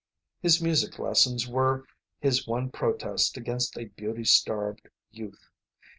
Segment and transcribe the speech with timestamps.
[0.41, 1.85] His music lessons were
[2.21, 5.47] his one protest against a beauty starved youth.